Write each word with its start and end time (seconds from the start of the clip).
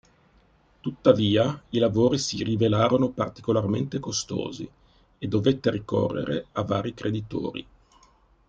Tuttavia 0.79 1.61
i 1.69 1.77
lavori 1.77 2.17
si 2.17 2.41
rivelarono 2.43 3.09
particolarmente 3.11 3.99
costosi 3.99 4.67
e 5.19 5.27
dovette 5.27 5.69
ricorrere 5.69 6.47
a 6.53 6.63
vari 6.63 6.95
creditori. 6.95 7.67